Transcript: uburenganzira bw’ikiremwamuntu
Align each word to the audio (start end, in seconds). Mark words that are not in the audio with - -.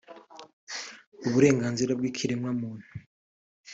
uburenganzira 1.27 1.91
bw’ikiremwamuntu 1.99 2.87